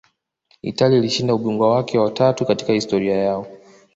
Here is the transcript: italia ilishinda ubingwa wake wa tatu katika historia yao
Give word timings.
italia 0.61 0.97
ilishinda 0.97 1.33
ubingwa 1.33 1.69
wake 1.75 1.97
wa 1.99 2.11
tatu 2.11 2.45
katika 2.45 2.73
historia 2.73 3.17
yao 3.17 3.47